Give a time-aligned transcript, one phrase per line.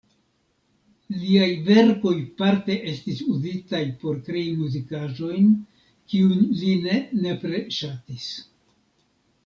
[1.23, 5.55] Liaj verkoj parte estis uzitaj por krei muzikaĵojn,
[6.15, 8.31] kiujn li ne nepre ŝatis.